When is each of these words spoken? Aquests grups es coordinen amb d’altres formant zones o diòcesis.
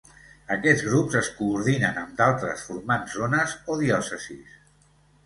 Aquests 0.53 0.85
grups 0.85 1.17
es 1.19 1.27
coordinen 1.41 1.99
amb 2.03 2.15
d’altres 2.21 2.63
formant 2.71 3.05
zones 3.17 3.55
o 3.75 3.77
diòcesis. 3.83 4.57